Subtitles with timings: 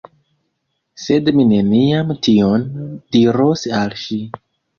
[1.01, 2.65] Sed mi neniam tion
[3.19, 4.21] diros al ŝi.